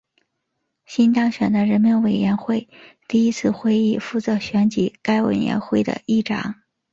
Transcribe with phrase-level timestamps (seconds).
[0.87, 2.67] 新当选的人民委员会
[3.07, 6.59] 第一次会议负责选举该委员会的议长。